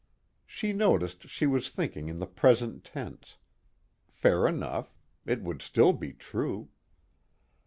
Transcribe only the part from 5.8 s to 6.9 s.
be true.